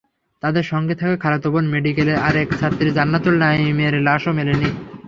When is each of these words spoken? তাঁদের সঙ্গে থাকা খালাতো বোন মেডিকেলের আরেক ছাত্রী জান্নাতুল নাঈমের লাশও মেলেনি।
তাঁদের 0.43 0.65
সঙ্গে 0.71 0.95
থাকা 0.95 1.15
খালাতো 1.23 1.47
বোন 1.53 1.65
মেডিকেলের 1.73 2.17
আরেক 2.27 2.49
ছাত্রী 2.59 2.89
জান্নাতুল 2.97 3.35
নাঈমের 3.43 3.93
লাশও 4.07 4.31
মেলেনি। 4.37 4.69